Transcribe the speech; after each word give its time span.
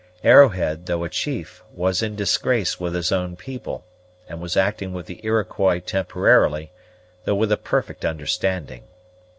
Arrowhead, 0.23 0.87
though 0.87 1.03
a 1.03 1.09
chief, 1.09 1.63
was 1.71 2.01
in 2.01 2.15
disgrace 2.15 2.79
with 2.79 2.95
his 2.95 3.11
own 3.11 3.35
people, 3.35 3.85
and 4.27 4.41
was 4.41 4.57
acting 4.57 4.93
with 4.93 5.05
the 5.05 5.19
Iroquois 5.23 5.79
temporarily, 5.79 6.71
though 7.25 7.35
with 7.35 7.51
a 7.51 7.55
perfect 7.55 8.03
understanding. 8.03 8.85